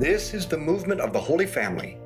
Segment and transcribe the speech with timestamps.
[0.00, 1.98] This is the movement of the Holy Family.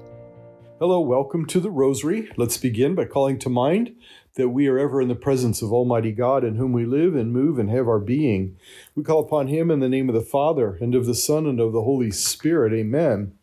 [0.81, 2.29] Hello, welcome to the Rosary.
[2.37, 3.95] Let's begin by calling to mind
[4.35, 7.33] that we are ever in the presence of Almighty God in whom we live and
[7.33, 8.57] move and have our being.
[8.97, 11.61] We call upon Him in the name of the Father, and of the Son, and
[11.61, 12.73] of the Holy Spirit.
[12.73, 13.35] Amen.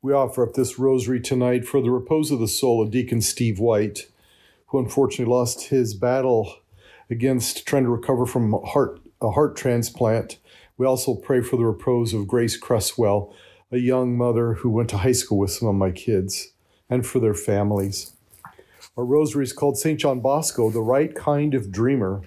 [0.00, 3.58] We offer up this Rosary tonight for the repose of the soul of Deacon Steve
[3.58, 4.06] White,
[4.66, 6.54] who unfortunately lost his battle
[7.10, 10.38] against trying to recover from a heart, a heart transplant.
[10.76, 13.34] We also pray for the repose of Grace Cresswell,
[13.72, 16.52] a young mother who went to high school with some of my kids,
[16.90, 18.14] and for their families.
[18.98, 19.98] Our rosary is called St.
[19.98, 22.20] John Bosco, the right kind of dreamer.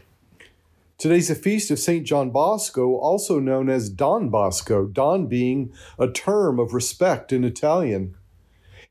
[0.97, 2.03] Today's a feast of St.
[2.03, 8.15] John Bosco, also known as Don Bosco, Don being a term of respect in Italian.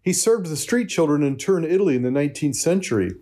[0.01, 3.15] He served the street children in Turin, Italy in the 19th century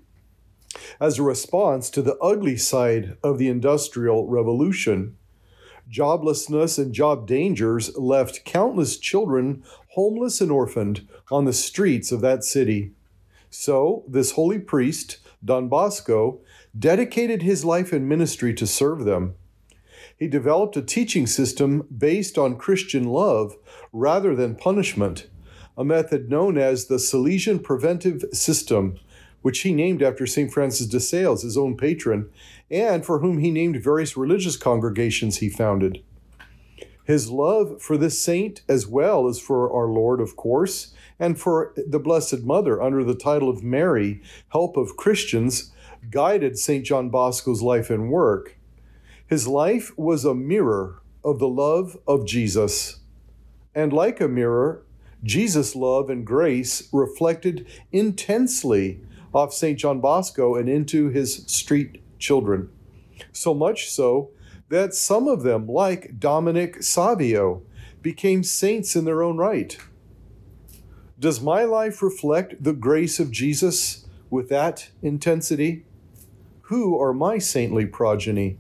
[1.01, 5.17] as a response to the ugly side of the Industrial Revolution.
[5.93, 12.45] Joblessness and job dangers left countless children homeless and orphaned on the streets of that
[12.45, 12.93] city.
[13.51, 16.41] So, this holy priest, Don Bosco,
[16.77, 19.35] dedicated his life and ministry to serve them.
[20.17, 23.57] He developed a teaching system based on Christian love
[23.93, 25.29] rather than punishment,
[25.77, 28.99] a method known as the Salesian Preventive System,
[29.43, 30.53] which he named after St.
[30.53, 32.31] Francis de Sales, his own patron,
[32.71, 36.03] and for whom he named various religious congregations he founded.
[37.05, 41.73] His love for this saint, as well as for our Lord, of course, and for
[41.77, 45.73] the Blessed Mother under the title of Mary, Help of Christians,
[46.11, 46.85] guided St.
[46.85, 48.57] John Bosco's life and work.
[49.27, 53.01] His life was a mirror of the love of Jesus.
[53.75, 54.83] And like a mirror,
[55.23, 59.01] Jesus' love and grace reflected intensely
[59.33, 59.79] off St.
[59.79, 62.69] John Bosco and into his street children.
[63.33, 64.31] So much so
[64.69, 67.63] that some of them, like Dominic Savio,
[68.01, 69.77] became saints in their own right.
[71.19, 75.85] Does my life reflect the grace of Jesus with that intensity?
[76.63, 78.59] Who are my saintly progeny?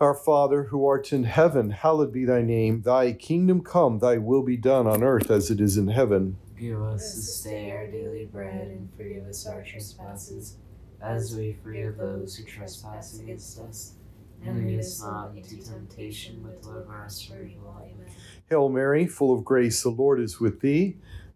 [0.00, 2.82] Our Father, who art in heaven, hallowed be thy name.
[2.82, 6.36] Thy kingdom come, thy will be done on earth as it is in heaven.
[6.62, 10.58] Give us this day our daily bread, and forgive us our trespasses,
[11.02, 13.96] as we forgive those who trespass against us.
[14.46, 17.76] And lead us not into temptation, but deliver us from evil.
[17.80, 18.06] Amen.
[18.48, 20.98] Hail Mary, full of grace, the Lord is with thee.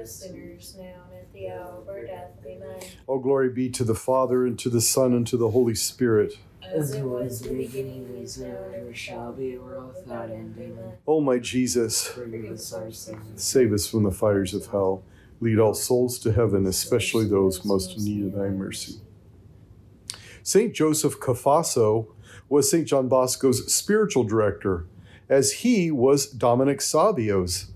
[0.00, 2.30] us sinners, now and at the hour of our death.
[2.46, 2.80] Amen.
[3.06, 6.34] All glory be to the Father, and to the Son, and to the Holy Spirit.
[6.62, 10.54] As it was in the beginning, is now, and ever shall be, world without end.
[10.58, 10.92] Amen.
[11.06, 13.42] O my Jesus, Forgive us our sins.
[13.42, 15.02] save us from the fires of hell.
[15.40, 19.00] Lead all souls to heaven, especially those most in need of thy mercy.
[20.42, 20.74] St.
[20.74, 22.08] Joseph Cafasso
[22.48, 22.86] was St.
[22.86, 24.86] John Bosco's spiritual director,
[25.28, 27.70] as he was Dominic Savio's.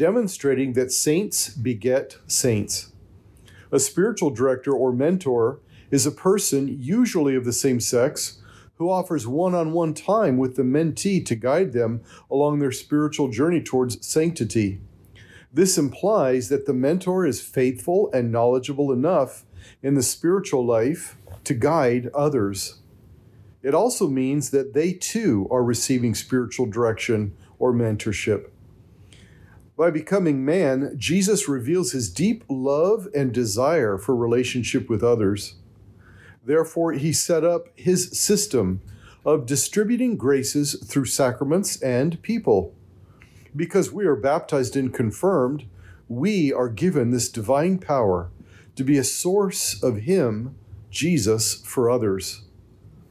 [0.00, 2.90] Demonstrating that saints beget saints.
[3.70, 5.60] A spiritual director or mentor
[5.90, 8.40] is a person, usually of the same sex,
[8.76, 12.00] who offers one on one time with the mentee to guide them
[12.30, 14.80] along their spiritual journey towards sanctity.
[15.52, 19.44] This implies that the mentor is faithful and knowledgeable enough
[19.82, 22.80] in the spiritual life to guide others.
[23.62, 28.46] It also means that they too are receiving spiritual direction or mentorship.
[29.80, 35.54] By becoming man, Jesus reveals his deep love and desire for relationship with others.
[36.44, 38.82] Therefore, he set up his system
[39.24, 42.74] of distributing graces through sacraments and people.
[43.56, 45.64] Because we are baptized and confirmed,
[46.10, 48.30] we are given this divine power
[48.76, 50.56] to be a source of Him,
[50.90, 52.42] Jesus, for others,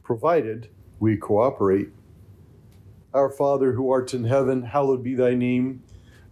[0.04, 0.68] provided
[1.00, 1.88] we cooperate.
[3.12, 5.82] Our Father who art in heaven, hallowed be thy name.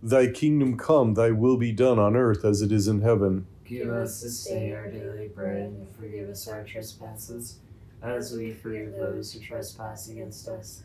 [0.02, 3.46] Thy kingdom come, thy will be done on earth as it is in heaven.
[3.64, 7.58] Give us this day our daily bread, and forgive us our trespasses,
[8.00, 10.84] as we forgive those who trespass against us.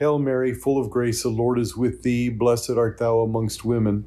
[0.00, 2.30] Hail Mary, full of grace, the Lord is with thee.
[2.30, 4.06] Blessed art thou amongst women,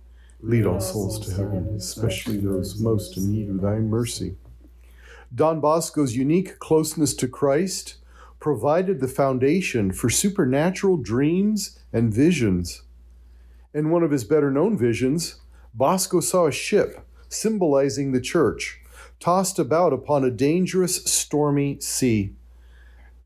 [0.43, 4.35] Lead all souls to heaven, especially those most in need of thy mercy.
[5.33, 7.95] Don Bosco's unique closeness to Christ
[8.39, 12.81] provided the foundation for supernatural dreams and visions.
[13.73, 15.35] In one of his better known visions,
[15.73, 18.81] Bosco saw a ship symbolizing the church
[19.21, 22.33] tossed about upon a dangerous, stormy sea.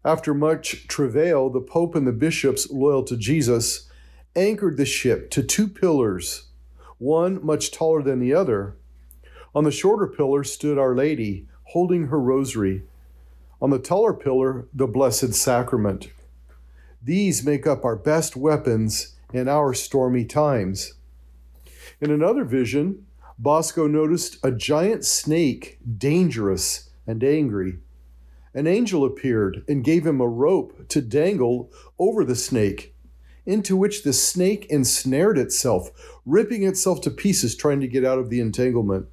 [0.03, 3.89] After much travail, the Pope and the bishops, loyal to Jesus,
[4.35, 6.49] anchored the ship to two pillars,
[6.97, 8.75] one much taller than the other.
[9.53, 12.83] On the shorter pillar stood Our Lady, holding her rosary.
[13.61, 16.09] On the taller pillar, the Blessed Sacrament.
[17.01, 20.93] These make up our best weapons in our stormy times.
[22.01, 23.05] In another vision,
[23.37, 27.79] Bosco noticed a giant snake, dangerous and angry.
[28.53, 32.94] An angel appeared and gave him a rope to dangle over the snake,
[33.45, 35.91] into which the snake ensnared itself,
[36.25, 39.07] ripping itself to pieces trying to get out of the entanglement.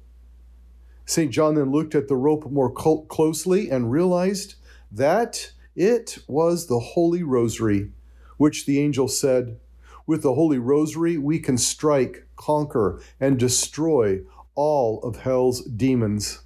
[1.05, 1.31] St.
[1.31, 4.55] John then looked at the rope more cl- closely and realized
[4.91, 7.91] that it was the Holy Rosary,
[8.37, 9.59] which the angel said,
[10.07, 14.21] With the Holy Rosary, we can strike, conquer, and destroy
[14.55, 16.43] all of hell's demons.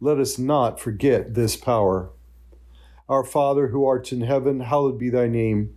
[0.00, 2.10] Let us not forget this power.
[3.08, 5.76] Our Father, who art in heaven, hallowed be thy name.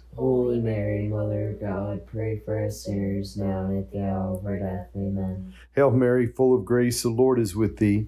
[0.15, 4.45] Holy Mary, Mother of God, pray for us sinners, now and at the hour of
[4.45, 4.89] our death.
[4.95, 5.53] Amen.
[5.73, 8.07] Hail Mary, full of grace, the Lord is with thee.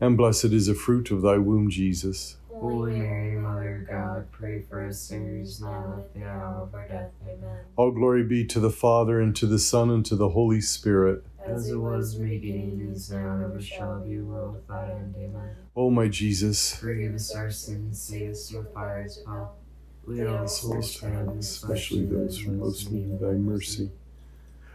[0.00, 2.36] and blessed is the fruit of thy womb, Jesus.
[2.48, 6.74] Holy Mary, Mother of God, pray for us sinners, now and at the hour of
[6.74, 7.10] our death.
[7.22, 7.58] Amen.
[7.76, 11.24] All glory be to the Father, and to the Son, and to the Holy Spirit.
[11.44, 15.14] As it was in the beginning, is now, and ever shall be, world without end.
[15.16, 15.56] Amen.
[15.76, 19.56] O my Jesus, Forgive us our sins, save us from the fires of hell.
[20.04, 23.90] Lead all souls to heaven, especially those who most need need thy mercy.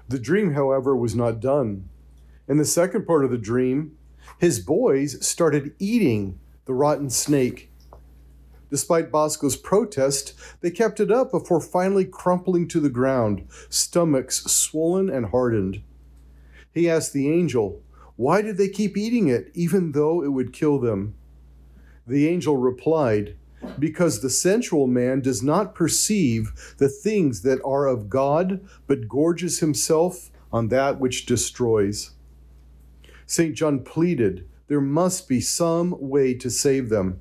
[0.08, 1.90] The dream, however, was not done.
[2.48, 3.98] In the second part of the dream,
[4.40, 7.72] his boys started eating the rotten snake.
[8.70, 15.10] Despite Bosco's protest, they kept it up before finally crumpling to the ground, stomachs swollen
[15.10, 15.84] and hardened.
[16.74, 17.84] He asked the angel,
[18.16, 21.14] Why did they keep eating it, even though it would kill them?
[22.08, 23.36] The angel replied,
[23.78, 29.60] Because the sensual man does not perceive the things that are of God, but gorges
[29.60, 32.12] himself on that which destroys.
[33.26, 33.56] St.
[33.56, 37.20] John pleaded, There must be some way to save them.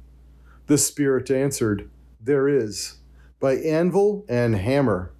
[0.66, 1.90] The Spirit answered,
[2.20, 2.98] There is,
[3.40, 5.12] by anvil and hammer.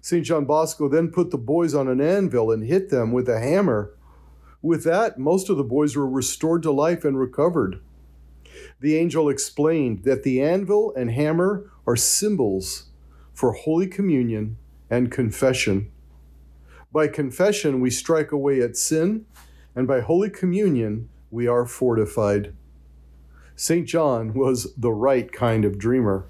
[0.00, 0.24] St.
[0.24, 3.94] John Bosco then put the boys on an anvil and hit them with a hammer.
[4.62, 7.80] With that, most of the boys were restored to life and recovered.
[8.80, 12.90] The angel explained that the anvil and hammer are symbols
[13.32, 14.56] for Holy Communion
[14.90, 15.90] and confession.
[16.92, 19.26] By confession, we strike away at sin,
[19.74, 22.54] and by Holy Communion, we are fortified.
[23.54, 23.86] St.
[23.86, 26.26] John was the right kind of dreamer.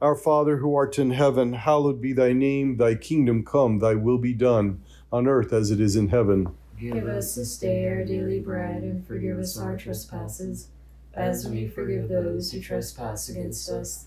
[0.00, 4.18] Our Father who art in heaven, hallowed be thy name, thy kingdom come, thy will
[4.18, 6.54] be done, on earth as it is in heaven.
[6.80, 10.68] Give us this day our daily bread, and forgive us our trespasses,
[11.14, 14.06] as we forgive those who trespass against us.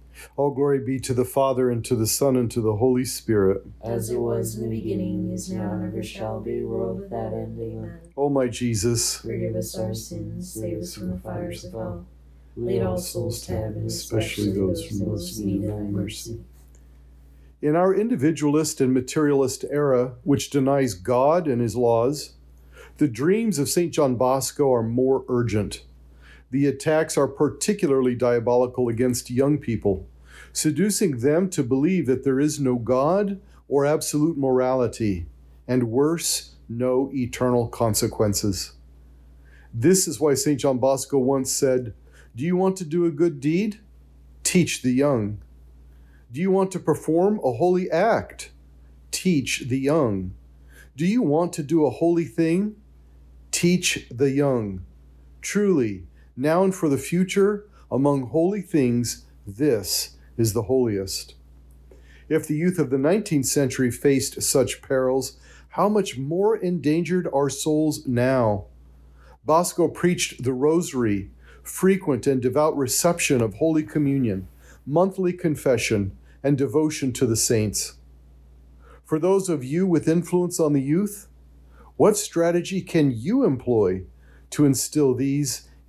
[0.37, 3.63] All glory be to the Father, and to the Son, and to the Holy Spirit.
[3.83, 7.59] As it was in the beginning, is now, and ever shall be, world without end.
[7.59, 7.99] Amen.
[8.17, 12.05] O my Jesus, Forgive us our sins, save us from the fires of hell.
[12.57, 16.39] Lead all souls to heaven, especially those who most need thy mercy.
[17.61, 22.33] in our individualist and materialist era, which denies God and his laws,
[22.97, 23.93] the dreams of St.
[23.93, 25.85] John Bosco are more urgent.
[26.51, 30.07] The attacks are particularly diabolical against young people,
[30.51, 33.39] seducing them to believe that there is no God
[33.69, 35.27] or absolute morality,
[35.65, 38.73] and worse, no eternal consequences.
[39.73, 40.59] This is why St.
[40.59, 41.93] John Bosco once said,
[42.35, 43.79] Do you want to do a good deed?
[44.43, 45.41] Teach the young.
[46.33, 48.51] Do you want to perform a holy act?
[49.11, 50.33] Teach the young.
[50.97, 52.75] Do you want to do a holy thing?
[53.51, 54.85] Teach the young.
[55.41, 56.03] Truly,
[56.35, 61.35] now and for the future, among holy things, this is the holiest.
[62.29, 65.37] If the youth of the 19th century faced such perils,
[65.69, 68.65] how much more endangered are souls now?
[69.43, 71.31] Bosco preached the rosary,
[71.63, 74.47] frequent and devout reception of Holy Communion,
[74.85, 77.95] monthly confession, and devotion to the saints.
[79.03, 81.27] For those of you with influence on the youth,
[81.97, 84.03] what strategy can you employ
[84.51, 85.69] to instill these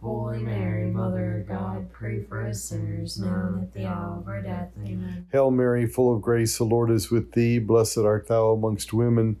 [0.00, 4.28] Holy Mary, Mother of God, pray for us sinners, now and at the hour of
[4.28, 4.70] our death.
[4.80, 5.26] Amen.
[5.32, 7.58] Hail Mary, full of grace, the Lord is with thee.
[7.58, 9.40] Blessed art thou amongst women,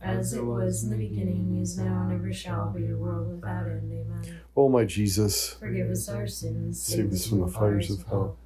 [0.00, 3.66] As it was in the beginning, is now, and ever shall be, a world without
[3.66, 3.92] end.
[3.92, 4.40] Amen.
[4.56, 8.36] O my Jesus, Forgive us our sins, save us from the fires of hell.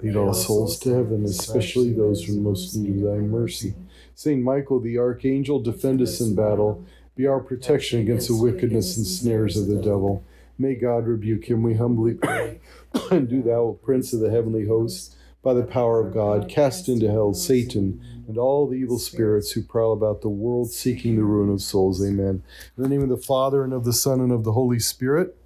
[0.00, 3.74] Lead all souls to heaven, especially those who most need thy mercy.
[4.14, 6.84] Saint Michael the Archangel, defend us in battle.
[7.16, 10.24] Be our protection against the wickedness and snares of the devil.
[10.58, 12.60] May God rebuke him, we humbly pray.
[13.10, 17.10] and do thou, Prince of the heavenly host, by the power of God, cast into
[17.10, 21.50] hell Satan and all the evil spirits who prowl about the world seeking the ruin
[21.52, 22.04] of souls.
[22.04, 22.42] Amen.
[22.76, 25.36] In the name of the Father, and of the Son, and of the Holy Spirit,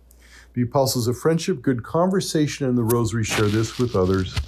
[0.52, 3.24] be apostles of friendship, good conversation, and the rosary.
[3.24, 4.38] Share this with others.